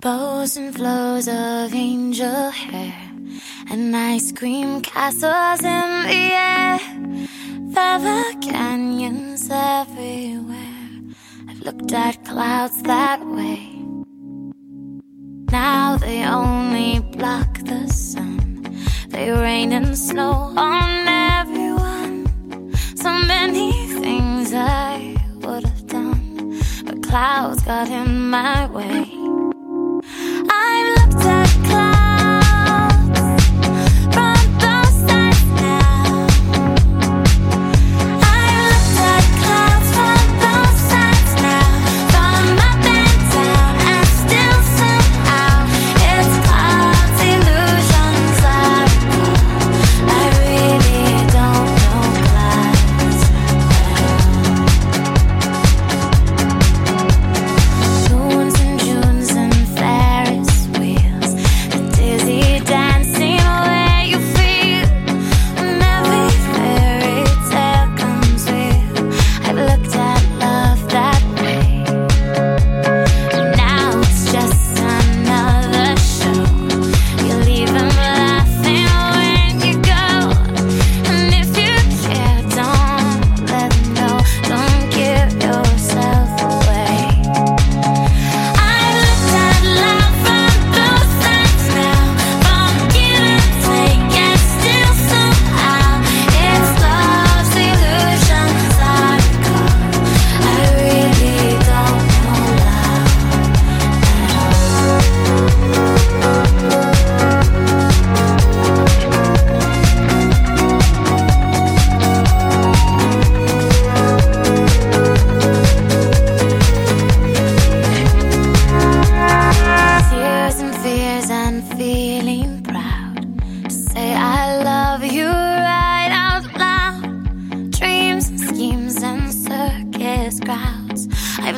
Bows 0.00 0.58
and 0.58 0.74
flows 0.76 1.26
of 1.26 1.72
angel 1.72 2.50
hair 2.50 2.94
and 3.70 3.96
ice 3.96 4.30
cream 4.30 4.82
castles 4.82 5.60
in 5.60 6.02
the 6.06 6.32
air. 6.36 6.78
Feather 7.72 8.24
canyons 8.42 9.48
everywhere. 9.50 11.00
I've 11.48 11.60
looked 11.60 11.92
at 11.92 12.22
clouds 12.26 12.82
that 12.82 13.24
way. 13.26 13.72
Now 15.50 15.96
they 15.96 16.26
only 16.26 17.00
block 17.16 17.60
the 17.64 17.88
sun. 17.88 18.64
They 19.08 19.30
rain 19.30 19.72
and 19.72 19.96
snow 19.96 20.52
on 20.58 21.08
everyone. 21.08 22.26
So 22.96 23.10
many 23.10 23.72
things 24.02 24.52
I 24.52 25.16
would 25.36 25.64
have 25.64 25.86
done, 25.86 26.60
but 26.84 27.02
clouds 27.02 27.62
got 27.62 27.88
in 27.88 28.28
my 28.28 28.66
way. 28.66 29.05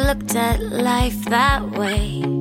looked 0.08 0.36
at 0.36 0.58
life 0.62 1.22
that 1.26 1.70
way. 1.72 2.37